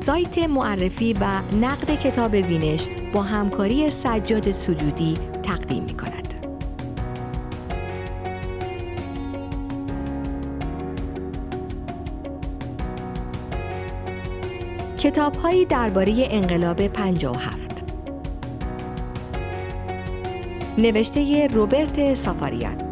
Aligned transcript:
سایت 0.00 0.38
معرفی 0.38 1.12
و 1.12 1.26
نقد 1.60 1.98
کتاب 1.98 2.32
وینش 2.32 2.88
با 3.12 3.22
همکاری 3.22 3.90
سجاد 3.90 4.50
سجودی 4.50 5.14
تقدیم 5.42 5.84
می 5.84 5.96
کند. 5.96 6.26
درباره 15.64 16.14
انقلاب 16.30 16.88
57 16.88 17.65
نوشته 20.78 21.46
روبرت 21.46 22.14
سافاریان. 22.14 22.82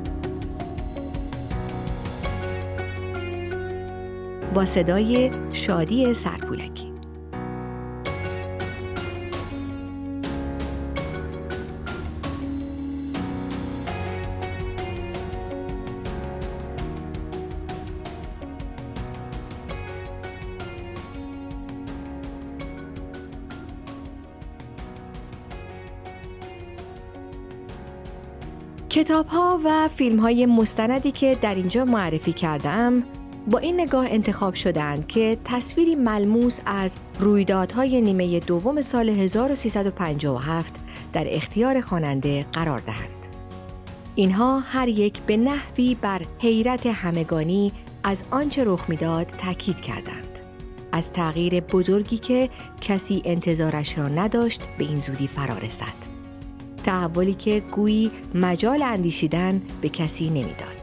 با 4.54 4.64
صدای 4.64 5.30
شادی 5.52 6.14
سرپولکی. 6.14 6.93
کتاب 29.04 29.26
ها 29.26 29.60
و 29.64 29.88
فیلم 29.88 30.20
های 30.20 30.46
مستندی 30.46 31.10
که 31.10 31.38
در 31.40 31.54
اینجا 31.54 31.84
معرفی 31.84 32.32
کردم 32.32 33.02
با 33.50 33.58
این 33.58 33.80
نگاه 33.80 34.06
انتخاب 34.10 34.54
شدند 34.54 35.06
که 35.06 35.38
تصویری 35.44 35.94
ملموس 35.94 36.58
از 36.66 36.96
رویدادهای 37.20 38.00
نیمه 38.00 38.40
دوم 38.40 38.80
سال 38.80 39.08
1357 39.08 40.74
در 41.12 41.26
اختیار 41.28 41.80
خواننده 41.80 42.46
قرار 42.52 42.78
دهند. 42.78 43.26
اینها 44.14 44.60
هر 44.60 44.88
یک 44.88 45.22
به 45.22 45.36
نحوی 45.36 45.96
بر 46.00 46.22
حیرت 46.38 46.86
همگانی 46.86 47.72
از 48.04 48.22
آنچه 48.30 48.64
رخ 48.64 48.84
می‌داد 48.88 49.26
تاکید 49.26 49.80
کردند. 49.80 50.38
از 50.92 51.12
تغییر 51.12 51.60
بزرگی 51.60 52.18
که 52.18 52.50
کسی 52.80 53.22
انتظارش 53.24 53.98
را 53.98 54.08
نداشت 54.08 54.62
به 54.78 54.84
این 54.84 55.00
زودی 55.00 55.26
فرا 55.26 55.58
رسد. 55.58 56.13
تحولی 56.84 57.34
که 57.34 57.62
گویی 57.72 58.10
مجال 58.34 58.82
اندیشیدن 58.82 59.62
به 59.80 59.88
کسی 59.88 60.30
نمی‌داد. 60.30 60.73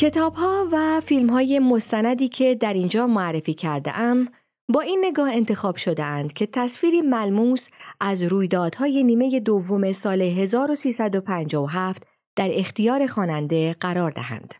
کتاب 0.00 0.34
ها 0.34 0.68
و 0.72 1.00
فیلم 1.00 1.30
های 1.30 1.58
مستندی 1.58 2.28
که 2.28 2.54
در 2.54 2.72
اینجا 2.72 3.06
معرفی 3.06 3.54
کرده 3.54 3.98
ام 3.98 4.28
با 4.68 4.80
این 4.80 5.04
نگاه 5.04 5.32
انتخاب 5.32 5.76
شدهاند 5.76 6.32
که 6.32 6.46
تصویری 6.46 7.00
ملموس 7.00 7.68
از 8.00 8.22
رویدادهای 8.22 9.02
نیمه 9.02 9.40
دوم 9.40 9.92
سال 9.92 10.22
1357 10.22 12.08
در 12.36 12.50
اختیار 12.52 13.06
خواننده 13.06 13.76
قرار 13.80 14.10
دهند. 14.10 14.54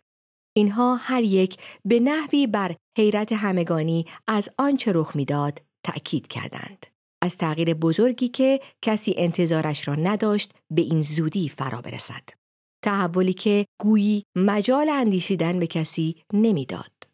اینها 0.56 0.96
هر 0.96 1.22
یک 1.22 1.56
به 1.84 2.00
نحوی 2.00 2.46
بر 2.46 2.76
حیرت 2.98 3.32
همگانی 3.32 4.06
از 4.28 4.48
آنچه 4.58 4.92
رخ 4.94 5.16
می‌داد 5.16 5.62
تأکید 5.84 6.28
کردند. 6.28 6.86
از 7.22 7.38
تغییر 7.38 7.74
بزرگی 7.74 8.28
که 8.28 8.60
کسی 8.82 9.14
انتظارش 9.16 9.88
را 9.88 9.94
نداشت 9.94 10.52
به 10.70 10.82
این 10.82 11.02
زودی 11.02 11.48
فرا 11.48 11.80
برسد. 11.80 12.39
تحولی 12.82 13.32
که 13.32 13.66
گویی 13.80 14.24
مجال 14.36 14.88
اندیشیدن 14.88 15.58
به 15.58 15.66
کسی 15.66 16.24
نمی‌داد. 16.32 17.08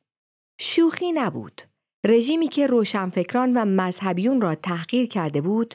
شوخی 0.61 1.13
نبود. 1.13 1.63
رژیمی 2.07 2.49
که 2.49 2.67
روشنفکران 2.67 3.57
و 3.57 3.65
مذهبیون 3.65 4.41
را 4.41 4.55
تحقیر 4.55 5.07
کرده 5.07 5.41
بود، 5.41 5.75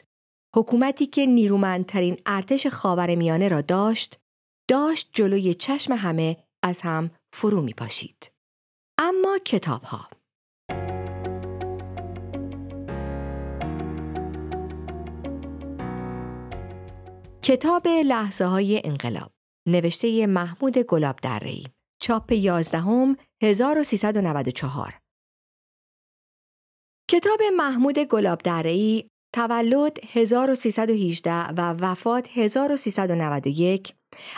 حکومتی 0.56 1.06
که 1.06 1.26
نیرومندترین 1.26 2.16
ارتش 2.26 2.66
خاورمیانه 2.66 3.48
را 3.48 3.60
داشت، 3.60 4.18
داشت 4.70 5.10
جلوی 5.12 5.54
چشم 5.54 5.92
همه 5.92 6.36
از 6.62 6.80
هم 6.80 7.10
فرو 7.32 7.62
می 7.62 7.72
پاشید. 7.72 8.32
اما 8.98 9.38
کتاب 9.38 9.82
ها. 9.82 10.08
کتاب 17.42 17.88
لحظه 17.88 18.44
های 18.44 18.82
انقلاب 18.84 19.32
نوشته 19.66 20.26
محمود 20.26 20.78
گلاب 20.78 21.16
درهی 21.22 21.66
چاپ 22.00 22.32
11 22.32 23.16
1394 23.42 24.98
کتاب 27.10 27.42
محمود 27.56 27.98
گلاب 27.98 28.38
تولد 29.34 29.98
1318 30.12 31.32
و 31.32 31.72
وفات 31.72 32.28
1391 32.34 33.94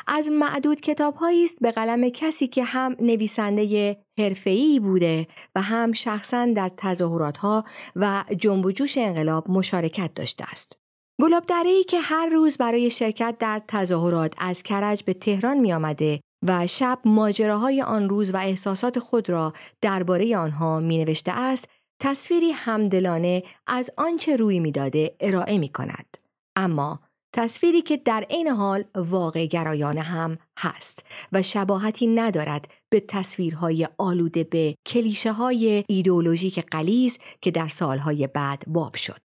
از 0.06 0.30
معدود 0.30 0.80
کتابهایی 0.80 1.44
است 1.44 1.60
به 1.60 1.70
قلم 1.70 2.08
کسی 2.08 2.46
که 2.46 2.64
هم 2.64 2.96
نویسنده 3.00 3.96
حرفه‌ای 4.18 4.80
بوده 4.80 5.26
و 5.54 5.62
هم 5.62 5.92
شخصا 5.92 6.46
در 6.56 6.70
تظاهراتها 6.76 7.64
و 7.96 8.24
جنب 8.38 8.66
و 8.66 8.72
جوش 8.72 8.98
انقلاب 8.98 9.50
مشارکت 9.50 10.14
داشته 10.14 10.44
است. 10.44 10.83
گلاب 11.22 11.44
ای 11.64 11.84
که 11.84 12.00
هر 12.00 12.26
روز 12.26 12.58
برای 12.58 12.90
شرکت 12.90 13.36
در 13.38 13.62
تظاهرات 13.68 14.34
از 14.38 14.62
کرج 14.62 15.04
به 15.04 15.14
تهران 15.14 15.58
می 15.58 15.72
آمده 15.72 16.20
و 16.46 16.66
شب 16.66 16.98
ماجراهای 17.04 17.82
آن 17.82 18.08
روز 18.08 18.34
و 18.34 18.36
احساسات 18.36 18.98
خود 18.98 19.30
را 19.30 19.52
درباره 19.80 20.36
آنها 20.36 20.80
می 20.80 20.98
نوشته 20.98 21.32
است 21.32 21.68
تصویری 22.02 22.50
همدلانه 22.50 23.42
از 23.66 23.90
آنچه 23.96 24.36
روی 24.36 24.60
می‌داده 24.60 25.16
ارائه 25.20 25.58
می 25.58 25.68
کند. 25.68 26.16
اما 26.56 27.00
تصویری 27.34 27.82
که 27.82 27.96
در 27.96 28.26
عین 28.30 28.48
حال 28.48 28.84
واقع 28.94 29.46
گرایانه 29.46 30.02
هم 30.02 30.38
هست 30.58 31.06
و 31.32 31.42
شباهتی 31.42 32.06
ندارد 32.06 32.68
به 32.92 33.00
تصویرهای 33.00 33.88
آلوده 33.98 34.44
به 34.44 34.74
کلیشه 34.86 35.32
های 35.32 35.84
ایدئولوژیک 35.88 36.66
قلیز 36.70 37.18
که 37.40 37.50
در 37.50 37.68
سالهای 37.68 38.26
بعد 38.26 38.64
باب 38.66 38.96
شد. 38.96 39.23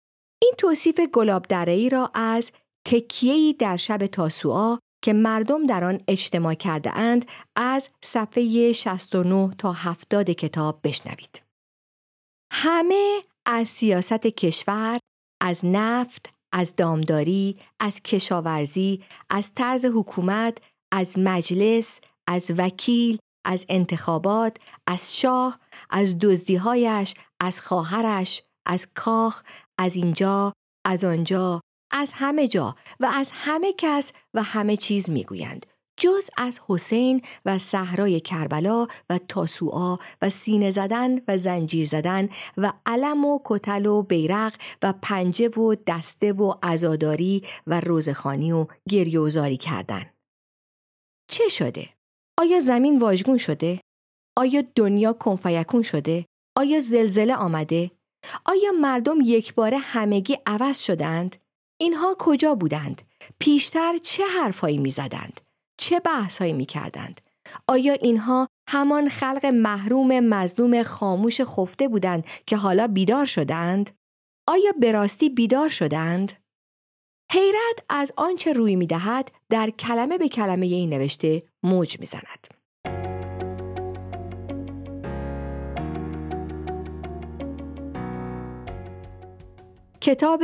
این 0.43 0.53
توصیف 0.57 0.99
گلاب 0.99 1.53
را 1.91 2.11
از 2.13 2.51
تکیهی 2.87 3.53
در 3.53 3.77
شب 3.77 4.07
تاسوعا 4.07 4.77
که 5.03 5.13
مردم 5.13 5.65
در 5.65 5.83
آن 5.83 6.01
اجتماع 6.07 6.53
کرده 6.53 6.97
اند 6.97 7.25
از 7.55 7.89
صفحه 8.01 8.71
69 8.71 9.55
تا 9.57 9.71
70 9.71 10.29
کتاب 10.29 10.79
بشنوید. 10.83 11.41
همه 12.51 13.21
از 13.45 13.69
سیاست 13.69 14.27
کشور، 14.27 14.99
از 15.41 15.65
نفت، 15.65 16.29
از 16.53 16.75
دامداری، 16.75 17.57
از 17.79 18.01
کشاورزی، 18.01 19.03
از 19.29 19.53
طرز 19.53 19.85
حکومت، 19.85 20.57
از 20.91 21.19
مجلس، 21.19 21.99
از 22.27 22.51
وکیل، 22.57 23.17
از 23.45 23.65
انتخابات، 23.69 24.57
از 24.87 25.19
شاه، 25.19 25.59
از 25.89 26.19
دزدیهایش، 26.19 27.13
از 27.39 27.61
خواهرش، 27.61 28.43
از 28.65 28.87
کاخ، 28.93 29.43
از 29.79 29.95
اینجا، 29.95 30.53
از 30.85 31.03
آنجا، 31.03 31.61
از 31.91 32.13
همه 32.15 32.47
جا 32.47 32.75
و 32.99 33.05
از 33.13 33.31
همه 33.33 33.73
کس 33.77 34.11
و 34.33 34.43
همه 34.43 34.77
چیز 34.77 35.09
می‌گویند 35.09 35.65
جز 35.97 36.29
از 36.37 36.61
حسین 36.67 37.21
و 37.45 37.59
صحرای 37.59 38.19
کربلا 38.19 38.87
و 39.09 39.19
تاسوعا 39.27 39.97
و 40.21 40.29
سینه 40.29 40.71
زدن 40.71 41.19
و 41.27 41.37
زنجیر 41.37 41.87
زدن 41.87 42.29
و 42.57 42.73
علم 42.85 43.25
و 43.25 43.39
کتل 43.45 43.85
و 43.85 44.01
بیرق 44.01 44.53
و 44.81 44.93
پنجه 45.01 45.49
و 45.49 45.75
دسته 45.87 46.33
و 46.33 46.53
عزاداری 46.63 47.43
و 47.67 47.79
روزخانی 47.79 48.51
و 48.51 48.67
گریوزاری 48.89 49.57
کردن. 49.57 50.05
چه 51.31 51.47
شده؟ 51.47 51.89
آیا 52.39 52.59
زمین 52.59 52.99
واژگون 52.99 53.37
شده؟ 53.37 53.81
آیا 54.37 54.63
دنیا 54.75 55.13
کنفیکون 55.13 55.81
شده؟ 55.81 56.25
آیا 56.57 56.79
زلزله 56.79 57.35
آمده؟ 57.35 57.91
آیا 58.45 58.71
مردم 58.71 59.17
یک 59.23 59.53
بار 59.53 59.73
همگی 59.73 60.37
عوض 60.45 60.79
شدند؟ 60.79 61.35
اینها 61.77 62.15
کجا 62.19 62.55
بودند؟ 62.55 63.01
پیشتر 63.39 63.97
چه 63.97 64.23
حرفهایی 64.27 64.77
می 64.77 64.89
زدند؟ 64.89 65.41
چه 65.77 65.99
بحثهایی 65.99 66.53
می 66.53 66.65
کردند؟ 66.65 67.21
آیا 67.67 67.93
اینها 67.93 68.47
همان 68.69 69.09
خلق 69.09 69.45
محروم 69.45 70.19
مظلوم 70.19 70.83
خاموش 70.83 71.41
خفته 71.41 71.87
بودند 71.87 72.25
که 72.47 72.57
حالا 72.57 72.87
بیدار 72.87 73.25
شدند؟ 73.25 73.91
آیا 74.47 74.71
به 74.79 74.91
راستی 74.91 75.29
بیدار 75.29 75.69
شدند؟ 75.69 76.31
حیرت 77.31 77.85
از 77.89 78.13
آنچه 78.17 78.53
روی 78.53 78.75
می 78.75 78.87
دهد 78.87 79.31
در 79.49 79.69
کلمه 79.69 80.17
به 80.17 80.29
کلمه 80.29 80.65
این 80.65 80.89
نوشته 80.89 81.43
موج 81.63 81.99
می 81.99 82.05
کتاب 90.03 90.43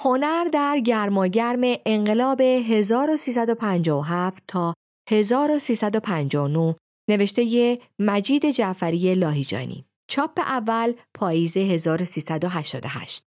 هنر 0.00 0.44
در 0.44 0.80
گرماگرم 0.80 1.60
انقلاب 1.86 2.40
1357 2.40 4.42
تا 4.48 4.74
1359 5.10 6.76
نوشته 7.10 7.78
مجید 7.98 8.50
جعفری 8.50 9.14
لاهیجانی 9.14 9.84
چاپ 10.10 10.40
اول 10.40 10.94
پاییز 11.14 11.56
1388 11.56 13.24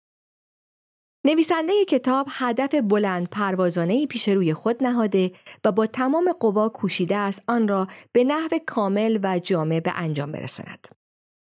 نویسنده 1.25 1.85
کتاب 1.85 2.27
هدف 2.29 2.75
بلند 2.75 3.29
پروازانه 3.29 4.05
پیش 4.05 4.29
روی 4.29 4.53
خود 4.53 4.83
نهاده 4.83 5.31
و 5.65 5.71
با 5.71 5.87
تمام 5.87 6.31
قوا 6.39 6.69
کوشیده 6.69 7.17
است 7.17 7.41
آن 7.47 7.67
را 7.67 7.87
به 8.11 8.23
نحو 8.23 8.49
کامل 8.65 9.19
و 9.23 9.39
جامع 9.39 9.79
به 9.79 9.91
انجام 9.95 10.31
برساند. 10.31 11.02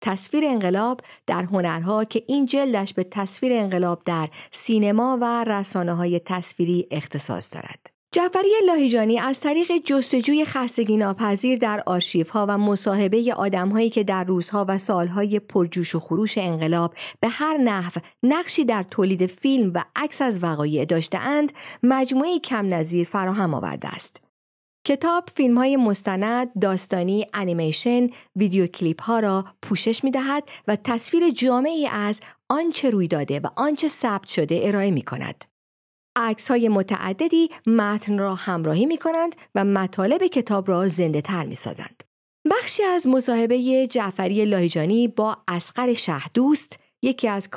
تصویر 0.05 0.45
انقلاب 0.45 1.01
در 1.27 1.43
هنرها 1.43 2.03
که 2.03 2.23
این 2.27 2.45
جلدش 2.45 2.93
به 2.93 3.03
تصویر 3.03 3.53
انقلاب 3.53 4.01
در 4.05 4.29
سینما 4.51 5.17
و 5.21 5.43
رسانه 5.43 5.93
های 5.93 6.19
تصویری 6.19 6.87
اختصاص 6.91 7.53
دارد. 7.53 7.89
جعفری 8.11 8.49
لاهیجانی 8.67 9.19
از 9.19 9.39
طریق 9.39 9.71
جستجوی 9.85 10.45
خستگی 10.45 10.97
ناپذیر 10.97 11.59
در 11.59 11.83
آرشیف 11.85 12.29
ها 12.29 12.45
و 12.49 12.57
مصاحبه 12.57 13.33
آدم 13.37 13.69
هایی 13.69 13.89
که 13.89 14.03
در 14.03 14.23
روزها 14.23 14.65
و 14.67 14.77
سالهای 14.77 15.39
پرجوش 15.39 15.95
و 15.95 15.99
خروش 15.99 16.37
انقلاب 16.37 16.93
به 17.19 17.27
هر 17.27 17.57
نحو 17.57 17.91
نقشی 18.23 18.65
در 18.65 18.83
تولید 18.83 19.25
فیلم 19.25 19.71
و 19.75 19.83
عکس 19.95 20.21
از 20.21 20.43
وقایع 20.43 20.85
داشتهاند 20.85 21.51
مجموعه 21.83 22.39
کم 22.39 22.73
نظیر 22.73 23.07
فراهم 23.07 23.53
آورده 23.53 23.87
است. 23.87 24.24
کتاب 24.85 25.29
فیلم 25.35 25.57
های 25.57 25.77
مستند، 25.77 26.59
داستانی، 26.61 27.27
انیمیشن، 27.33 28.09
ویدیو 28.35 28.67
کلیپ 28.67 29.03
ها 29.03 29.19
را 29.19 29.45
پوشش 29.61 30.03
می 30.03 30.11
دهد 30.11 30.43
و 30.67 30.75
تصویر 30.75 31.29
جامعی 31.29 31.87
از 31.87 32.21
آنچه 32.49 32.89
روی 32.89 33.07
داده 33.07 33.39
و 33.39 33.47
آنچه 33.55 33.87
ثبت 33.87 34.27
شده 34.27 34.61
ارائه 34.63 34.91
می 34.91 35.01
کند. 35.01 35.45
عکس 36.15 36.51
های 36.51 36.69
متعددی 36.69 37.49
متن 37.67 38.17
را 38.17 38.35
همراهی 38.35 38.85
می 38.85 38.97
کنند 38.97 39.35
و 39.55 39.65
مطالب 39.65 40.27
کتاب 40.27 40.69
را 40.69 40.87
زنده 40.87 41.21
تر 41.21 41.45
می 41.45 41.55
سازند. 41.55 42.03
بخشی 42.51 42.83
از 42.83 43.07
مصاحبه 43.07 43.87
جعفری 43.87 44.45
لاهیجانی 44.45 45.07
با 45.07 45.37
اسقر 45.47 45.93
شهدوست 45.93 46.79
یکی 47.01 47.27
از 47.27 47.49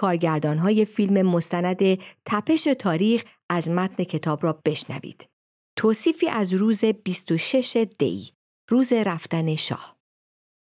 های 0.45 0.85
فیلم 0.85 1.27
مستند 1.27 1.99
تپش 2.25 2.65
تاریخ 2.79 3.25
از 3.51 3.71
متن 3.71 4.05
کتاب 4.05 4.45
را 4.45 4.61
بشنوید. 4.65 5.38
توصیفی 5.79 6.29
از 6.29 6.55
روز 6.55 6.85
26 6.85 7.87
دی 7.99 8.33
روز 8.71 8.93
رفتن 8.93 9.57
شاه 9.57 9.99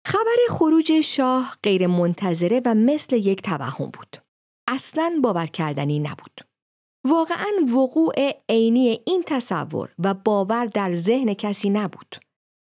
خبر 0.08 0.36
خروج 0.50 1.00
شاه 1.00 1.58
غیر 1.64 1.88
منتظره 1.88 2.62
و 2.66 2.74
مثل 2.74 3.16
یک 3.16 3.42
توهم 3.42 3.86
بود. 3.86 4.18
اصلا 4.68 5.20
باور 5.24 5.46
کردنی 5.46 6.00
نبود. 6.00 6.42
واقعا 7.08 7.48
وقوع 7.76 8.14
عینی 8.50 9.00
این 9.06 9.24
تصور 9.28 9.96
و 10.00 10.14
باور 10.14 10.66
در 10.66 10.96
ذهن 10.96 11.34
کسی 11.34 11.70
نبود. 11.70 12.16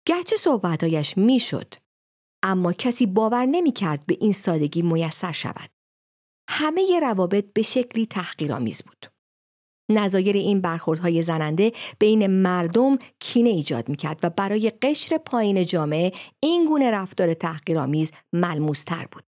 گرچه 0.08 0.36
صحبتهایش 0.36 1.18
می‌شد 1.18 1.74
اما 2.42 2.72
کسی 2.72 3.06
باور 3.06 3.46
نمی 3.46 3.72
کرد 3.72 4.06
به 4.06 4.16
این 4.20 4.32
سادگی 4.32 4.82
میسر 4.82 5.32
شود. 5.32 5.70
همه 6.48 7.00
روابط 7.02 7.52
به 7.52 7.62
شکلی 7.62 8.06
تحقیرآمیز 8.06 8.82
بود. 8.82 9.06
نظایر 9.90 10.36
این 10.36 10.60
برخوردهای 10.60 11.22
زننده 11.22 11.72
بین 11.98 12.26
مردم 12.26 12.98
کینه 13.20 13.50
ایجاد 13.50 13.88
می‌کرد 13.88 14.18
و 14.22 14.30
برای 14.30 14.72
قشر 14.82 15.18
پایین 15.18 15.64
جامعه 15.64 16.12
این 16.40 16.66
گونه 16.66 16.90
رفتار 16.90 17.34
تحقیرآمیز 17.34 18.12
ملموستر 18.32 19.06
بود. 19.12 19.24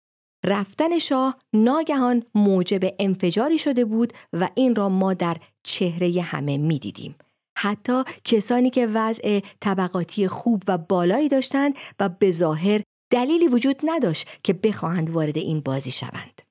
رفتن 0.45 0.97
شاه 0.97 1.37
ناگهان 1.53 2.23
موجب 2.35 2.93
انفجاری 2.99 3.57
شده 3.57 3.85
بود 3.85 4.13
و 4.33 4.49
این 4.55 4.75
را 4.75 4.89
ما 4.89 5.13
در 5.13 5.37
چهره 5.63 6.21
همه 6.21 6.57
می‌دیدیم. 6.57 7.15
حتی 7.57 8.03
کسانی 8.23 8.69
که 8.69 8.87
وضع 8.87 9.39
طبقاتی 9.59 10.27
خوب 10.27 10.63
و 10.67 10.77
بالایی 10.77 11.27
داشتند 11.27 11.73
و 11.99 12.09
به 12.09 12.31
ظاهر 12.31 12.81
دلیلی 13.11 13.47
وجود 13.47 13.81
نداشت 13.83 14.27
که 14.43 14.53
بخواهند 14.53 15.09
وارد 15.09 15.37
این 15.37 15.59
بازی 15.59 15.91
شوند. 15.91 16.46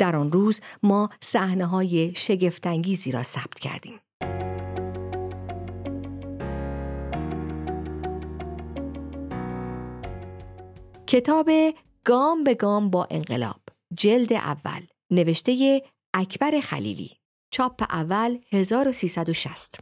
در 0.00 0.16
آن 0.16 0.32
روز 0.32 0.60
ما 0.82 1.10
صحنه 1.20 1.66
های 1.66 2.12
شگفتانگیزی 2.16 3.12
را 3.12 3.22
ثبت 3.22 3.58
کردیم. 3.58 4.00
کتاب 11.06 11.50
گام 12.04 12.44
به 12.44 12.54
گام 12.54 12.90
با 12.90 13.08
انقلاب 13.10 13.60
جلد 13.94 14.32
اول 14.32 14.80
نوشته 15.10 15.82
اکبر 16.14 16.60
خلیلی 16.60 17.10
چاپ 17.50 17.82
اول 17.82 18.38
1360 18.52 19.80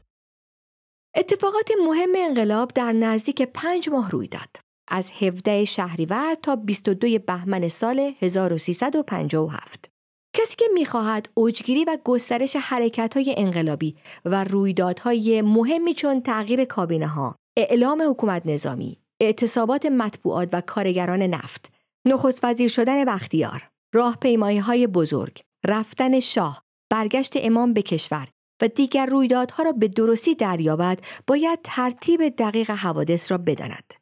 اتفاقات 1.16 1.70
مهم 1.86 2.10
انقلاب 2.16 2.72
در 2.74 2.92
نزدیک 2.92 3.42
پنج 3.42 3.88
ماه 3.88 4.10
روی 4.10 4.28
داد. 4.28 4.56
از 4.88 5.12
17 5.20 5.64
شهریور 5.64 6.34
تا 6.42 6.56
22 6.56 7.18
بهمن 7.18 7.68
سال 7.68 8.14
1357. 8.20 9.97
کسی 10.38 10.56
که 10.56 10.64
می‌خواهد 10.74 11.28
اوجگیری 11.34 11.84
و 11.84 11.98
گسترش 12.04 12.56
حرکت 12.56 13.16
های 13.16 13.34
انقلابی 13.38 13.96
و 14.24 14.44
رویدادهای 14.44 15.42
مهمی 15.42 15.94
چون 15.94 16.20
تغییر 16.20 16.64
کابینه 16.64 17.06
ها، 17.06 17.36
اعلام 17.56 18.10
حکومت 18.10 18.42
نظامی، 18.46 18.98
اعتصابات 19.20 19.86
مطبوعات 19.86 20.48
و 20.52 20.60
کارگران 20.60 21.22
نفت، 21.22 21.72
نخست 22.06 22.44
وزیر 22.44 22.68
شدن 22.68 23.04
بختیار، 23.04 23.68
راهپیمایی 23.94 24.58
های 24.58 24.86
بزرگ، 24.86 25.40
رفتن 25.66 26.20
شاه، 26.20 26.62
برگشت 26.90 27.32
امام 27.36 27.72
به 27.72 27.82
کشور 27.82 28.28
و 28.62 28.68
دیگر 28.68 29.06
رویدادها 29.06 29.62
را 29.62 29.72
به 29.72 29.88
درستی 29.88 30.34
دریابد 30.34 30.98
باید 31.26 31.58
ترتیب 31.64 32.28
دقیق 32.28 32.70
حوادث 32.70 33.30
را 33.30 33.38
بداند. 33.38 33.94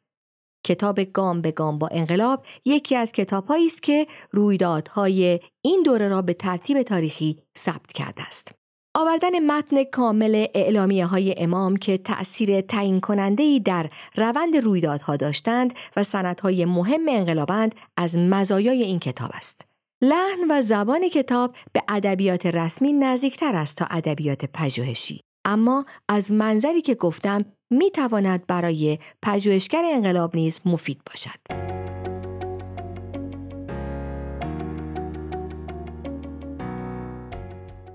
کتاب 0.67 0.99
گام 1.03 1.41
به 1.41 1.51
گام 1.51 1.79
با 1.79 1.87
انقلاب 1.91 2.45
یکی 2.65 2.95
از 2.95 3.11
کتابهایی 3.11 3.65
است 3.65 3.83
که 3.83 4.07
رویدادهای 4.31 5.39
این 5.61 5.83
دوره 5.85 6.07
را 6.07 6.21
به 6.21 6.33
ترتیب 6.33 6.81
تاریخی 6.81 7.37
ثبت 7.57 7.93
کرده 7.93 8.23
است. 8.23 8.51
آوردن 8.95 9.39
متن 9.39 9.83
کامل 9.83 10.45
اعلامیه 10.55 11.05
های 11.05 11.35
امام 11.37 11.75
که 11.75 11.97
تأثیر 11.97 12.61
تعیین 12.61 13.01
کننده 13.01 13.43
ای 13.43 13.59
در 13.59 13.89
روند 14.15 14.57
رویدادها 14.57 15.15
داشتند 15.15 15.73
و 15.95 16.03
سندهای 16.03 16.65
مهم 16.65 17.09
انقلابند 17.09 17.75
از 17.97 18.17
مزایای 18.17 18.83
این 18.83 18.99
کتاب 18.99 19.31
است. 19.33 19.65
لحن 20.01 20.39
و 20.49 20.61
زبان 20.61 21.09
کتاب 21.09 21.55
به 21.73 21.83
ادبیات 21.89 22.45
رسمی 22.45 22.93
نزدیکتر 22.93 23.55
است 23.55 23.77
تا 23.77 23.85
ادبیات 23.85 24.45
پژوهشی. 24.53 25.26
اما 25.47 25.85
از 26.09 26.31
منظری 26.31 26.81
که 26.81 26.95
گفتم 26.95 27.45
می 27.71 27.91
تواند 27.91 28.47
برای 28.47 28.97
پژوهشگر 29.21 29.83
انقلاب 29.93 30.35
نیز 30.35 30.59
مفید 30.65 31.01
باشد. 31.05 31.67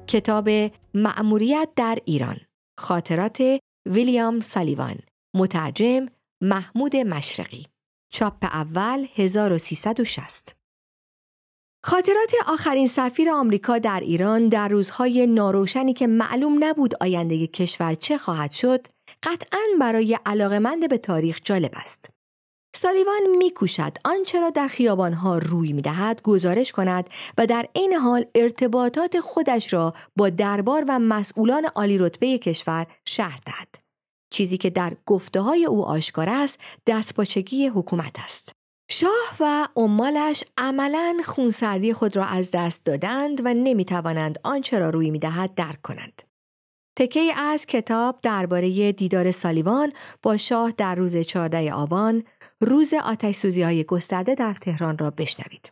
کتاب 0.09 0.49
معموریت 0.94 1.68
در 1.76 1.99
ایران 2.04 2.37
خاطرات 2.78 3.61
ویلیام 3.87 4.40
سالیوان 4.40 4.97
مترجم 5.35 6.06
محمود 6.42 6.97
مشرقی 6.97 7.66
چاپ 8.12 8.44
اول 8.44 9.06
1360 9.14 10.62
خاطرات 11.84 12.32
آخرین 12.46 12.86
سفیر 12.86 13.30
آمریکا 13.30 13.78
در 13.78 14.00
ایران 14.00 14.48
در 14.48 14.68
روزهای 14.68 15.26
ناروشنی 15.26 15.92
که 15.92 16.06
معلوم 16.06 16.64
نبود 16.64 16.94
آینده 17.00 17.46
کشور 17.46 17.94
چه 17.94 18.18
خواهد 18.18 18.52
شد 18.52 18.86
قطعا 19.22 19.60
برای 19.80 20.18
علاقمند 20.26 20.88
به 20.88 20.98
تاریخ 20.98 21.40
جالب 21.44 21.70
است. 21.74 22.10
سالیوان 22.74 23.36
میکوشد 23.38 23.98
آنچه 24.04 24.40
را 24.40 24.50
در 24.50 24.68
خیابانها 24.68 25.38
روی 25.38 25.72
می‌دهد 25.72 26.22
گزارش 26.22 26.72
کند 26.72 27.10
و 27.38 27.46
در 27.46 27.68
عین 27.76 27.92
حال 27.92 28.24
ارتباطات 28.34 29.20
خودش 29.20 29.72
را 29.72 29.94
با 30.16 30.30
دربار 30.30 30.84
و 30.88 30.98
مسئولان 30.98 31.64
عالی 31.64 31.98
رتبه 31.98 32.38
کشور 32.38 32.86
شهر 33.04 33.40
دهد. 33.46 33.68
چیزی 34.32 34.58
که 34.58 34.70
در 34.70 34.96
گفته 35.06 35.40
های 35.40 35.64
او 35.64 35.84
آشکار 35.84 36.28
است 36.28 36.60
دستپاچگی 36.86 37.66
حکومت 37.66 38.18
است. 38.18 38.62
شاه 38.92 39.37
و 39.40 39.68
عمالش 39.76 40.44
عملا 40.58 41.16
خونسردی 41.25 41.92
خود 41.92 42.16
را 42.16 42.25
از 42.25 42.50
دست 42.50 42.84
دادند 42.84 43.46
و 43.46 43.54
نمی 43.54 43.84
توانند 43.84 44.38
آنچه 44.44 44.78
را 44.78 44.90
روی 44.90 45.11
می 45.11 45.18
دهد 45.18 45.54
درک 45.54 45.82
کنند. 45.82 46.22
تکه 46.99 47.32
از 47.37 47.66
کتاب 47.66 48.18
درباره 48.22 48.92
دیدار 48.92 49.30
سالیوان 49.30 49.92
با 50.22 50.37
شاه 50.37 50.70
در 50.70 50.94
روز 50.94 51.16
14 51.16 51.72
آبان 51.72 52.25
روز 52.61 52.94
آتش 52.94 53.44
های 53.44 53.84
گسترده 53.84 54.34
در 54.34 54.54
تهران 54.54 54.99
را 54.99 55.11
بشنوید. 55.11 55.70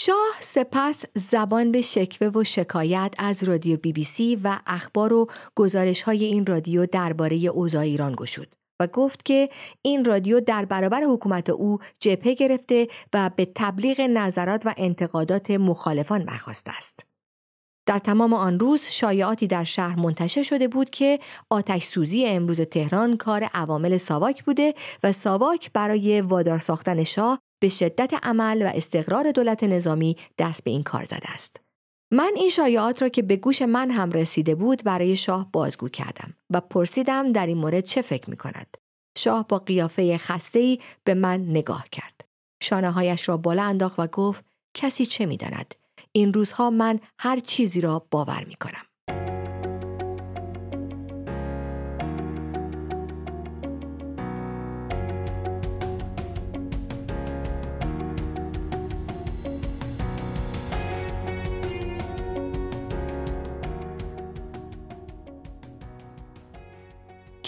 شاه 0.00 0.34
سپس 0.40 1.04
زبان 1.14 1.72
به 1.72 1.80
شکوه 1.80 2.28
و 2.28 2.44
شکایت 2.44 3.14
از 3.18 3.44
رادیو 3.44 3.76
بی 3.76 3.92
بی 3.92 4.04
سی 4.04 4.36
و 4.44 4.58
اخبار 4.66 5.12
و 5.12 5.26
گزارش 5.54 6.02
های 6.02 6.24
این 6.24 6.46
رادیو 6.46 6.86
درباره 6.86 7.36
اوضاع 7.36 7.82
ایران 7.82 8.14
گشود 8.14 8.59
و 8.80 8.86
گفت 8.86 9.24
که 9.24 9.48
این 9.82 10.04
رادیو 10.04 10.40
در 10.40 10.64
برابر 10.64 11.02
حکومت 11.02 11.50
او 11.50 11.78
جبهه 12.00 12.34
گرفته 12.34 12.88
و 13.12 13.30
به 13.36 13.48
تبلیغ 13.54 14.00
نظرات 14.00 14.66
و 14.66 14.74
انتقادات 14.76 15.50
مخالفان 15.50 16.24
برخواسته 16.24 16.72
است. 16.76 17.06
در 17.86 17.98
تمام 17.98 18.34
آن 18.34 18.58
روز 18.58 18.82
شایعاتی 18.82 19.46
در 19.46 19.64
شهر 19.64 20.00
منتشر 20.00 20.42
شده 20.42 20.68
بود 20.68 20.90
که 20.90 21.18
آتش 21.50 21.84
سوزی 21.84 22.26
امروز 22.26 22.60
تهران 22.60 23.16
کار 23.16 23.44
عوامل 23.54 23.96
ساواک 23.96 24.44
بوده 24.44 24.74
و 25.02 25.12
ساواک 25.12 25.72
برای 25.72 26.20
وادار 26.20 26.58
ساختن 26.58 27.04
شاه 27.04 27.38
به 27.62 27.68
شدت 27.68 28.14
عمل 28.22 28.62
و 28.62 28.70
استقرار 28.74 29.32
دولت 29.32 29.64
نظامی 29.64 30.16
دست 30.38 30.64
به 30.64 30.70
این 30.70 30.82
کار 30.82 31.04
زده 31.04 31.30
است. 31.30 31.69
من 32.10 32.32
این 32.36 32.50
شایعات 32.50 33.02
را 33.02 33.08
که 33.08 33.22
به 33.22 33.36
گوش 33.36 33.62
من 33.62 33.90
هم 33.90 34.10
رسیده 34.10 34.54
بود 34.54 34.84
برای 34.84 35.16
شاه 35.16 35.52
بازگو 35.52 35.88
کردم 35.88 36.34
و 36.50 36.60
پرسیدم 36.60 37.32
در 37.32 37.46
این 37.46 37.58
مورد 37.58 37.84
چه 37.84 38.02
فکر 38.02 38.30
می 38.30 38.36
کند. 38.36 38.76
شاه 39.18 39.48
با 39.48 39.58
قیافه 39.58 40.18
خسته 40.18 40.78
به 41.04 41.14
من 41.14 41.40
نگاه 41.40 41.84
کرد. 41.92 42.24
شانه 42.62 42.90
هایش 42.90 43.28
را 43.28 43.36
بالا 43.36 43.62
انداخت 43.62 43.98
و 43.98 44.06
گفت 44.06 44.44
کسی 44.74 45.06
چه 45.06 45.26
می 45.26 45.36
داند؟ 45.36 45.74
این 46.12 46.32
روزها 46.32 46.70
من 46.70 47.00
هر 47.18 47.38
چیزی 47.38 47.80
را 47.80 48.06
باور 48.10 48.44
می 48.44 48.54
کنم. 48.54 48.84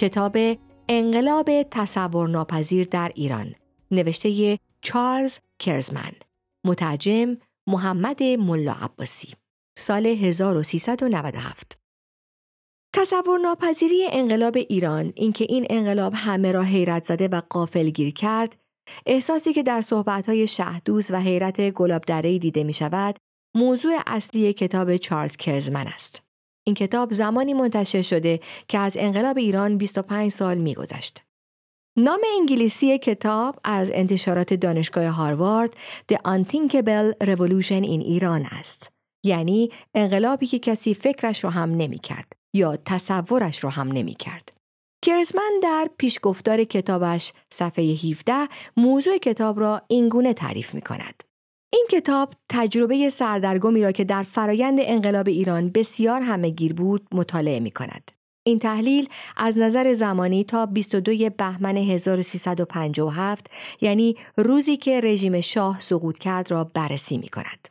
کتاب 0.02 0.36
انقلاب 0.88 1.62
تصور 1.70 2.28
ناپذیر 2.28 2.86
در 2.86 3.12
ایران 3.14 3.54
نوشته 3.90 4.58
چارلز 4.80 5.38
کرزمن 5.58 6.12
مترجم 6.66 7.36
محمد 7.66 8.22
ملا 8.22 8.72
عباسی 8.72 9.34
سال 9.78 10.06
1397 10.06 11.78
تصور 12.94 13.38
ناپذیری 13.38 14.06
انقلاب 14.12 14.56
ایران 14.56 15.12
اینکه 15.16 15.46
این 15.48 15.66
انقلاب 15.70 16.12
همه 16.16 16.52
را 16.52 16.62
حیرت 16.62 17.04
زده 17.04 17.28
و 17.28 17.40
قافل 17.50 17.90
گیر 17.90 18.12
کرد 18.12 18.56
احساسی 19.06 19.52
که 19.52 19.62
در 19.62 19.80
صحبتهای 19.80 20.46
شهدوز 20.46 21.10
و 21.10 21.20
حیرت 21.20 21.70
گلاب 21.70 22.04
دیده 22.20 22.64
می 22.64 22.72
شود 22.72 23.16
موضوع 23.54 23.92
اصلی 24.06 24.52
کتاب 24.52 24.96
چارلز 24.96 25.36
کرزمن 25.36 25.86
است. 25.86 26.31
این 26.64 26.74
کتاب 26.74 27.12
زمانی 27.12 27.54
منتشر 27.54 28.02
شده 28.02 28.40
که 28.68 28.78
از 28.78 28.96
انقلاب 29.00 29.38
ایران 29.38 29.78
25 29.78 30.30
سال 30.30 30.58
میگذشت. 30.58 31.24
نام 31.98 32.20
انگلیسی 32.40 32.98
کتاب 32.98 33.60
از 33.64 33.90
انتشارات 33.94 34.54
دانشگاه 34.54 35.06
هاروارد 35.06 35.76
The 36.12 36.16
Unthinkable 36.16 37.26
Revolution 37.26 37.84
in 37.84 38.00
ایران 38.00 38.46
است. 38.46 38.92
یعنی 39.24 39.70
انقلابی 39.94 40.46
که 40.46 40.58
کسی 40.58 40.94
فکرش 40.94 41.44
رو 41.44 41.50
هم 41.50 41.70
نمی 41.70 41.98
کرد 41.98 42.32
یا 42.54 42.76
تصورش 42.76 43.64
رو 43.64 43.70
هم 43.70 43.92
نمی 43.92 44.14
کرد. 44.14 44.52
کرزمن 45.04 45.60
در 45.62 45.90
پیشگفتار 45.98 46.64
کتابش 46.64 47.32
صفحه 47.52 47.84
17 47.84 48.32
موضوع 48.76 49.18
کتاب 49.18 49.60
را 49.60 49.82
اینگونه 49.88 50.34
تعریف 50.34 50.74
می 50.74 50.80
کند. 50.80 51.22
این 51.72 51.86
کتاب 51.90 52.34
تجربه 52.48 53.08
سردرگمی 53.08 53.82
را 53.82 53.92
که 53.92 54.04
در 54.04 54.22
فرایند 54.22 54.78
انقلاب 54.82 55.28
ایران 55.28 55.68
بسیار 55.68 56.20
همه 56.20 56.50
گیر 56.50 56.74
بود 56.74 57.06
مطالعه 57.12 57.60
می 57.60 57.70
کند. 57.70 58.10
این 58.46 58.58
تحلیل 58.58 59.08
از 59.36 59.58
نظر 59.58 59.94
زمانی 59.94 60.44
تا 60.44 60.66
22 60.66 61.30
بهمن 61.30 61.76
1357 61.76 63.50
یعنی 63.80 64.16
روزی 64.36 64.76
که 64.76 65.00
رژیم 65.00 65.40
شاه 65.40 65.80
سقوط 65.80 66.18
کرد 66.18 66.50
را 66.50 66.64
بررسی 66.64 67.18
می 67.18 67.28
کند. 67.28 67.68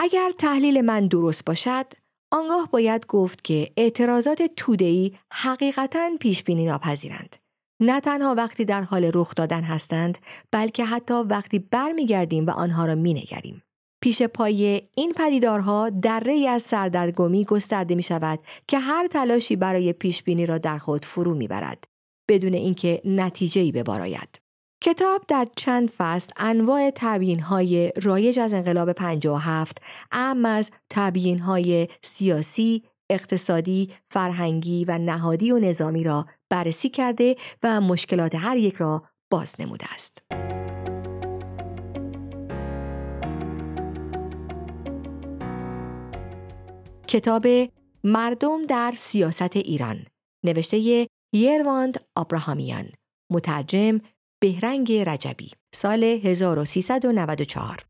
اگر 0.00 0.32
تحلیل 0.38 0.80
من 0.80 1.06
درست 1.06 1.44
باشد، 1.44 1.86
آنگاه 2.32 2.68
باید 2.72 3.06
گفت 3.06 3.44
که 3.44 3.70
اعتراضات 3.76 4.42
توده‌ای 4.56 5.12
حقیقتا 5.32 6.10
پیش 6.20 6.42
بینی 6.42 6.66
ناپذیرند. 6.66 7.36
نه 7.80 8.00
تنها 8.00 8.34
وقتی 8.34 8.64
در 8.64 8.82
حال 8.82 9.10
رخ 9.14 9.34
دادن 9.34 9.62
هستند 9.62 10.18
بلکه 10.50 10.84
حتی 10.84 11.14
وقتی 11.14 11.58
برمیگردیم 11.58 12.46
و 12.46 12.50
آنها 12.50 12.86
را 12.86 12.94
مینگریم 12.94 13.62
پیش 14.02 14.22
پای 14.22 14.82
این 14.96 15.12
پدیدارها 15.12 15.90
دره 15.90 16.48
از 16.48 16.62
سردرگمی 16.62 17.44
گسترده 17.44 17.94
می 17.94 18.02
شود 18.02 18.38
که 18.68 18.78
هر 18.78 19.06
تلاشی 19.06 19.56
برای 19.56 19.92
پیش 19.92 20.22
بینی 20.22 20.46
را 20.46 20.58
در 20.58 20.78
خود 20.78 21.04
فرو 21.04 21.34
می 21.34 21.48
برد 21.48 21.84
بدون 22.28 22.54
اینکه 22.54 23.02
نتیجه 23.04 23.60
ای 23.60 23.72
بباراید. 23.72 24.40
کتاب 24.82 25.24
در 25.28 25.46
چند 25.56 25.90
فصل 25.90 26.32
انواع 26.36 26.92
تبیین 26.94 27.40
های 27.40 27.92
رایج 28.02 28.40
از 28.40 28.52
انقلاب 28.52 28.92
57 28.92 29.82
اهم 30.12 30.44
از 30.44 30.70
تبیین 30.90 31.38
های 31.38 31.88
سیاسی، 32.02 32.82
اقتصادی، 33.10 33.90
فرهنگی 34.10 34.84
و 34.84 34.98
نهادی 34.98 35.52
و 35.52 35.58
نظامی 35.58 36.04
را 36.04 36.26
بررسی 36.50 36.88
کرده 36.88 37.36
و 37.62 37.80
مشکلات 37.80 38.34
هر 38.34 38.56
یک 38.56 38.74
را 38.74 39.02
باز 39.30 39.60
نموده 39.60 39.86
است. 39.92 40.22
کتاب 47.08 47.46
مردم 48.04 48.66
در 48.66 48.92
سیاست 48.96 49.56
ایران 49.56 50.06
نوشته 50.44 51.08
یرواند 51.32 52.04
آبراهامیان 52.16 52.88
مترجم 53.32 54.00
بهرنگ 54.40 54.92
رجبی 54.92 55.50
سال 55.74 56.04
1394 56.04 57.87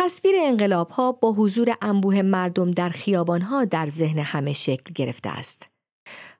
تصویر 0.00 0.34
انقلاب 0.38 0.90
ها 0.90 1.12
با 1.12 1.32
حضور 1.32 1.74
انبوه 1.82 2.22
مردم 2.22 2.70
در 2.70 2.88
خیابان 2.88 3.40
ها 3.40 3.64
در 3.64 3.88
ذهن 3.88 4.18
همه 4.18 4.52
شکل 4.52 4.92
گرفته 4.94 5.30
است. 5.30 5.68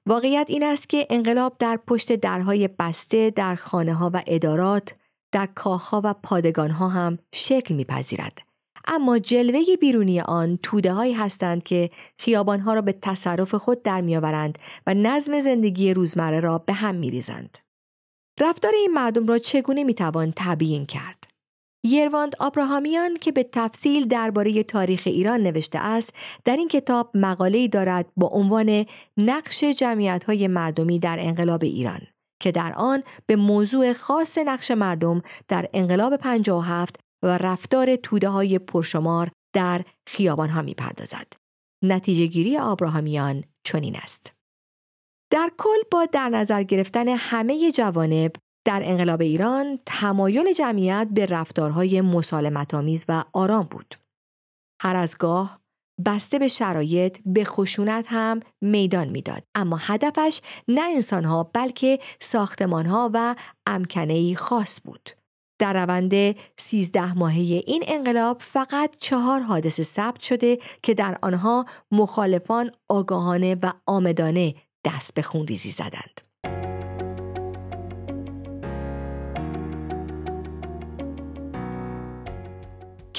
واقعیت 0.05 0.45
این 0.49 0.63
است 0.63 0.89
که 0.89 1.07
انقلاب 1.09 1.55
در 1.59 1.79
پشت 1.87 2.15
درهای 2.15 2.67
بسته 2.67 3.29
در 3.29 3.55
خانه 3.55 3.93
ها 3.93 4.11
و 4.13 4.23
ادارات، 4.27 4.95
در 5.31 5.45
کاخها 5.45 6.01
و 6.03 6.13
پادگان 6.23 6.71
ها 6.71 6.89
هم 6.89 7.17
شکل 7.33 7.75
میپذیرد. 7.75 8.41
اما 8.87 9.19
جلوه 9.19 9.75
بیرونی 9.81 10.21
آن 10.21 10.59
توده 10.63 10.93
هایی 10.93 11.13
هستند 11.13 11.63
که 11.63 11.89
خیابان 12.17 12.59
ها 12.59 12.73
را 12.73 12.81
به 12.81 12.91
تصرف 13.01 13.55
خود 13.55 13.83
در 13.83 14.01
میآورند 14.01 14.59
و 14.87 14.93
نظم 14.93 15.39
زندگی 15.39 15.93
روزمره 15.93 16.39
را 16.39 16.57
به 16.57 16.73
هم 16.73 16.95
میریزند. 16.95 17.57
رفتار 18.39 18.73
این 18.75 18.93
مردم 18.93 19.27
را 19.27 19.37
چگونه 19.37 19.83
می‌توان 19.83 20.33
تبیین 20.35 20.85
کرد؟ 20.85 21.18
یرواند 21.83 22.35
آبراهامیان 22.39 23.17
که 23.17 23.31
به 23.31 23.43
تفصیل 23.51 24.07
درباره 24.07 24.63
تاریخ 24.63 25.03
ایران 25.05 25.41
نوشته 25.41 25.79
است 25.79 26.13
در 26.45 26.57
این 26.57 26.67
کتاب 26.67 27.11
مقاله‌ای 27.13 27.67
دارد 27.67 28.05
با 28.17 28.27
عنوان 28.27 28.85
نقش 29.17 29.63
جمعیت‌های 29.63 30.47
مردمی 30.47 30.99
در 30.99 31.17
انقلاب 31.19 31.63
ایران 31.63 32.01
که 32.41 32.51
در 32.51 32.73
آن 32.73 33.03
به 33.25 33.35
موضوع 33.35 33.93
خاص 33.93 34.37
نقش 34.37 34.71
مردم 34.71 35.21
در 35.47 35.69
انقلاب 35.73 36.17
57 36.17 36.99
و 37.23 37.37
رفتار 37.37 37.95
توده 37.95 38.29
های 38.29 38.59
پرشمار 38.59 39.31
در 39.55 39.81
خیابان 40.07 40.49
ها 40.49 40.61
می 40.61 40.73
پردازد. 40.73 41.27
نتیجه 41.83 42.25
گیری 42.25 42.57
آبراهامیان 42.57 43.43
چنین 43.63 43.95
است. 43.95 44.33
در 45.31 45.51
کل 45.57 45.77
با 45.91 46.05
در 46.05 46.29
نظر 46.29 46.63
گرفتن 46.63 47.07
همه 47.07 47.71
جوانب 47.71 48.31
در 48.65 48.81
انقلاب 48.85 49.21
ایران 49.21 49.79
تمایل 49.85 50.53
جمعیت 50.53 51.07
به 51.11 51.25
رفتارهای 51.25 52.01
مسالمت 52.01 52.73
آمیز 52.73 53.05
و 53.09 53.23
آرام 53.33 53.63
بود. 53.63 53.95
هر 54.81 54.95
از 54.95 55.17
گاه 55.17 55.59
بسته 56.05 56.39
به 56.39 56.47
شرایط 56.47 57.17
به 57.25 57.43
خشونت 57.43 58.05
هم 58.09 58.39
میدان 58.61 59.09
می‌داد 59.09 59.43
اما 59.55 59.77
هدفش 59.77 60.41
نه 60.67 60.81
انسانها 60.81 61.43
بلکه 61.53 61.99
ساختمانها 62.19 63.09
و 63.13 63.35
امکنهی 63.67 64.35
خاص 64.35 64.81
بود 64.83 65.09
در 65.59 65.73
روند 65.73 66.35
13 66.57 67.13
ماهه 67.13 67.63
این 67.67 67.83
انقلاب 67.87 68.41
فقط 68.41 68.95
چهار 68.99 69.39
حادثه 69.39 69.83
ثبت 69.83 70.21
شده 70.21 70.59
که 70.83 70.93
در 70.93 71.17
آنها 71.21 71.65
مخالفان 71.91 72.71
آگاهانه 72.89 73.55
و 73.63 73.71
آمدانه 73.85 74.55
دست 74.85 75.13
به 75.13 75.21
خونریزی 75.21 75.69
زدند. 75.69 76.08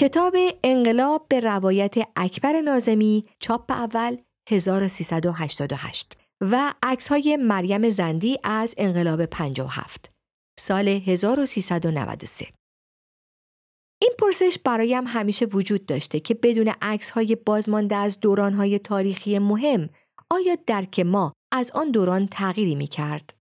کتاب 0.01 0.37
انقلاب 0.65 1.27
به 1.29 1.41
روایت 1.41 1.95
اکبر 2.17 2.61
نازمی 2.61 3.25
چاپ 3.41 3.73
اول 3.73 4.17
1388 4.51 6.17
و 6.41 6.75
عکس 6.83 7.09
های 7.09 7.37
مریم 7.37 7.89
زندی 7.89 8.39
از 8.45 8.75
انقلاب 8.79 9.25
57 9.25 10.11
سال 10.61 10.89
1393 10.89 12.47
این 14.03 14.13
پرسش 14.19 14.59
برایم 14.65 15.05
همیشه 15.07 15.47
وجود 15.47 15.87
داشته 15.87 16.21
که 16.21 16.35
بدون 16.35 16.73
عکس 16.83 17.11
های 17.11 17.37
بازمانده 17.37 17.97
از 17.97 18.21
دوران 18.21 18.53
های 18.53 18.79
تاریخی 18.79 19.39
مهم 19.39 19.89
آیا 20.31 20.57
درک 20.67 21.01
ما 21.01 21.33
از 21.53 21.71
آن 21.71 21.91
دوران 21.91 22.27
تغییری 22.27 22.75
می 22.75 22.87
کرد؟ 22.87 23.40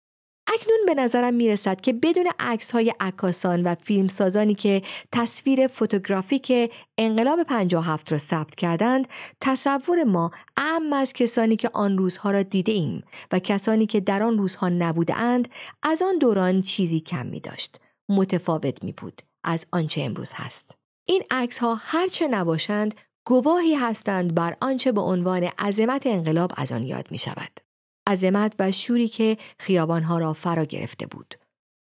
اکنون 0.53 0.79
به 0.87 0.93
نظرم 0.93 1.33
می 1.33 1.49
رسد 1.49 1.81
که 1.81 1.93
بدون 1.93 2.27
عکس 2.39 2.71
های 2.71 2.93
عکاسان 2.99 3.63
و 3.63 3.75
فیلمسازانی 3.75 4.55
که 4.55 4.81
تصویر 5.11 5.67
فوتوگرافیک 5.67 6.71
انقلاب 6.97 7.43
57 7.43 8.11
را 8.11 8.17
ثبت 8.17 8.55
کردند 8.55 9.07
تصور 9.41 10.03
ما 10.03 10.31
اهم 10.57 10.93
از 10.93 11.13
کسانی 11.13 11.55
که 11.55 11.69
آن 11.73 11.97
روزها 11.97 12.31
را 12.31 12.43
دیده 12.43 12.71
ایم 12.71 13.03
و 13.31 13.39
کسانی 13.39 13.85
که 13.85 13.99
در 13.99 14.23
آن 14.23 14.37
روزها 14.37 14.69
نبوده 14.69 15.15
اند 15.15 15.49
از 15.83 16.01
آن 16.01 16.17
دوران 16.17 16.61
چیزی 16.61 16.99
کم 16.99 17.25
می 17.25 17.39
داشت 17.39 17.81
متفاوت 18.09 18.83
می 18.83 18.91
بود 18.91 19.21
از 19.43 19.65
آنچه 19.71 20.01
امروز 20.01 20.31
هست. 20.33 20.77
این 21.05 21.23
عکس 21.31 21.57
ها 21.57 21.75
هرچه 21.75 22.27
نباشند 22.27 22.95
گواهی 23.25 23.75
هستند 23.75 24.35
بر 24.35 24.55
آنچه 24.61 24.91
به 24.91 25.01
عنوان 25.01 25.43
عظمت 25.43 26.07
انقلاب 26.07 26.51
از 26.57 26.71
آن 26.71 26.83
یاد 26.83 27.07
می 27.11 27.17
شود. 27.17 27.68
عظمت 28.09 28.55
و 28.59 28.71
شوری 28.71 29.07
که 29.07 29.37
خیابانها 29.59 30.17
را 30.17 30.33
فرا 30.33 30.63
گرفته 30.63 31.05
بود. 31.05 31.35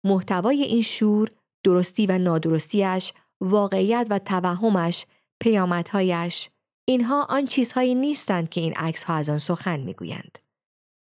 محتوای 0.04 0.62
این 0.62 0.82
شور، 0.82 1.30
درستی 1.64 2.06
و 2.06 2.18
نادرستیش، 2.18 3.12
واقعیت 3.40 4.06
و 4.10 4.18
توهمش، 4.18 5.06
پیامدهایش، 5.40 6.50
اینها 6.88 7.26
آن 7.28 7.46
چیزهایی 7.46 7.94
نیستند 7.94 8.48
که 8.48 8.60
این 8.60 8.72
عکس 8.72 9.04
ها 9.04 9.14
از 9.14 9.28
آن 9.28 9.38
سخن 9.38 9.80
می‌گویند. 9.80 10.38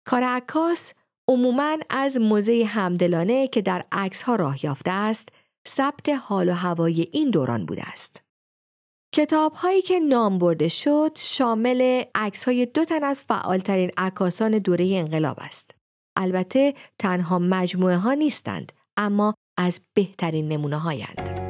کار 0.07 0.23
عکاس 0.23 0.93
عموماً 1.29 1.79
از 1.91 2.21
موزه 2.21 2.65
همدلانه 2.65 3.49
که 3.49 3.63
در 3.63 3.85
عکس 3.93 4.23
ها 4.23 4.37
راه 4.37 4.65
یافته 4.65 4.91
است، 4.91 5.29
ثبت 5.69 6.09
حال 6.09 6.49
و 6.49 6.53
هوای 6.53 7.09
این 7.13 7.31
دوران 7.31 7.67
بوده 7.67 7.83
است. 7.83 8.24
کتاب 9.15 9.53
هایی 9.53 9.83
که 9.83 10.01
نام 10.01 10.39
برده 10.39 10.69
شد 10.69 11.19
شامل 11.19 12.03
عکس 12.15 12.45
های 12.45 12.67
دو 12.67 12.85
تن 12.85 13.05
از 13.05 13.23
فعالترین 13.23 13.91
عکاسان 13.97 14.59
دوره 14.59 14.87
انقلاب 14.95 15.37
است. 15.41 15.71
البته 16.17 16.75
تنها 16.99 17.39
مجموعه 17.39 17.97
ها 17.97 18.15
نیستند 18.15 18.73
اما 18.97 19.35
از 19.59 19.81
بهترین 19.95 20.49
نمونه 20.49 20.79
هایند. 20.79 21.45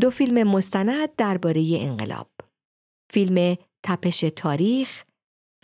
دو 0.00 0.10
فیلم 0.10 0.48
مستند 0.48 1.16
درباره 1.16 1.66
انقلاب. 1.80 2.30
فیلم 3.12 3.56
تپش 3.82 4.20
تاریخ، 4.20 5.04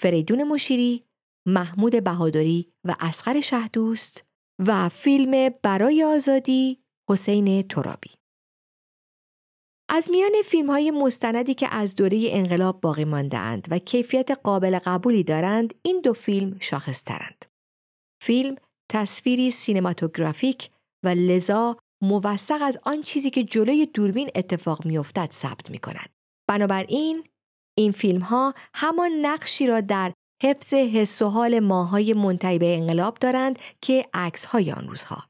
فریدون 0.01 0.43
مشیری، 0.43 1.05
محمود 1.49 2.05
بهادری 2.05 2.73
و 2.85 2.95
اسقر 3.01 3.41
شهدوست 3.41 4.26
و 4.59 4.89
فیلم 4.89 5.55
برای 5.63 6.05
آزادی 6.05 6.79
حسین 7.11 7.63
ترابی. 7.63 8.11
از 9.89 10.11
میان 10.11 10.33
فیلم 10.45 10.71
های 10.71 10.91
مستندی 10.91 11.55
که 11.55 11.75
از 11.75 11.97
دوره 11.97 12.29
انقلاب 12.31 12.81
باقی 12.81 13.05
مانده 13.05 13.39
اند 13.39 13.69
و 13.71 13.79
کیفیت 13.79 14.31
قابل 14.31 14.79
قبولی 14.79 15.25
دارند 15.25 15.75
این 15.83 16.01
دو 16.01 16.13
فیلم 16.13 16.57
شاخصترند. 16.61 17.45
فیلم 18.23 18.57
تصویری 18.91 19.51
سینماتوگرافیک 19.51 20.71
و 21.05 21.09
لذا 21.09 21.77
موثق 22.03 22.59
از 22.63 22.79
آن 22.83 23.03
چیزی 23.03 23.31
که 23.31 23.45
جلوی 23.45 23.87
دوربین 23.87 24.31
اتفاق 24.35 24.87
میافتد 24.87 25.31
ثبت 25.33 25.71
می 25.71 25.79
کنند. 25.79 26.11
بنابراین 26.49 27.25
این 27.79 27.93
فیلم 27.93 28.21
ها 28.21 28.55
همان 28.75 29.11
نقشی 29.13 29.67
را 29.67 29.81
در 29.81 30.13
حفظ 30.43 30.75
حس 30.75 31.23
و 31.23 31.29
حال 31.29 31.61
ماهای 31.61 32.15
منتهی 32.15 32.59
به 32.59 32.77
انقلاب 32.77 33.19
دارند 33.21 33.59
که 33.81 34.07
عکس 34.15 34.45
های 34.45 34.73
آن 34.73 34.89
روزها 34.89 35.23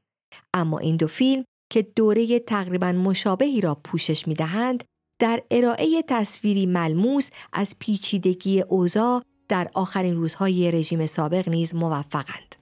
اما 0.54 0.78
این 0.78 0.96
دو 0.96 1.06
فیلم 1.06 1.44
که 1.72 1.82
دوره 1.82 2.38
تقریبا 2.38 2.92
مشابهی 2.92 3.60
را 3.60 3.74
پوشش 3.74 4.28
می 4.28 4.34
دهند 4.34 4.84
در 5.20 5.42
ارائه 5.50 6.02
تصویری 6.08 6.66
ملموس 6.66 7.30
از 7.52 7.76
پیچیدگی 7.78 8.60
اوضاع 8.60 9.22
در 9.48 9.70
آخرین 9.74 10.16
روزهای 10.16 10.70
رژیم 10.70 11.06
سابق 11.06 11.48
نیز 11.48 11.74
موفقند. 11.74 12.56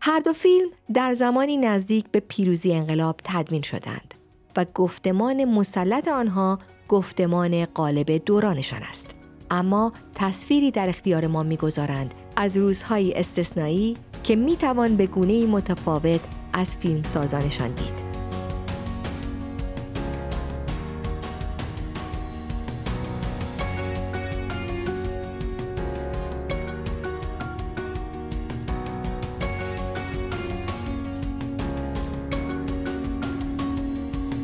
هر 0.00 0.20
دو 0.20 0.32
فیلم 0.32 0.68
در 0.94 1.14
زمانی 1.14 1.56
نزدیک 1.56 2.04
به 2.12 2.20
پیروزی 2.20 2.72
انقلاب 2.72 3.20
تدوین 3.24 3.62
شدند 3.62 4.14
و 4.56 4.64
گفتمان 4.74 5.44
مسلط 5.44 6.08
آنها 6.08 6.58
گفتمان 6.88 7.64
قالب 7.64 8.24
دورانشان 8.24 8.82
است. 8.82 9.17
اما 9.50 9.92
تصویری 10.14 10.70
در 10.70 10.88
اختیار 10.88 11.26
ما 11.26 11.42
می‌گذارند 11.42 12.14
از 12.36 12.56
روزهای 12.56 13.12
استثنایی 13.12 13.96
که 14.24 14.36
می‌توان 14.36 14.96
به 14.96 15.06
گونه 15.06 15.46
متفاوت 15.46 16.20
از 16.52 16.76
فیلم 16.76 17.02
سازانشان 17.02 17.68
دید. 17.68 18.08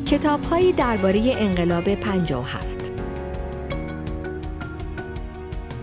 کتابهایی 0.05 0.71
درباره 0.71 1.35
انقلاب 1.37 1.95
57 1.95 2.74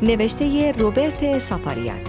نوشته 0.02 0.72
روبرت 0.72 1.38
سافاریان. 1.38 2.00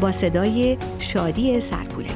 با 0.00 0.12
صدای 0.12 0.78
شادی 0.98 1.60
سرپولکی. 1.60 2.12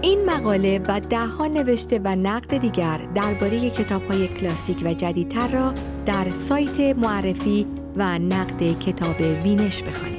این 0.00 0.24
مقاله 0.24 0.80
و 0.88 1.00
دهها 1.00 1.46
نوشته 1.46 2.00
و 2.04 2.16
نقد 2.16 2.56
دیگر 2.56 3.00
درباره 3.14 3.70
کتاب‌های 3.70 4.28
کلاسیک 4.28 4.82
و 4.84 4.94
جدیدتر 4.94 5.48
را 5.48 5.74
در 6.06 6.32
سایت 6.32 6.80
معرفی 6.98 7.77
و 7.98 8.18
نقد 8.18 8.78
کتاب 8.78 9.20
وینش 9.20 9.82
بخوانید. 9.82 10.17